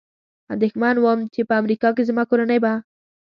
[0.53, 2.73] اندېښمن ووم، چې په امریکا کې زما کورنۍ به.